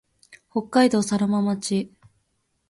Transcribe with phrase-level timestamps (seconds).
[0.49, 1.93] 北海道佐呂間町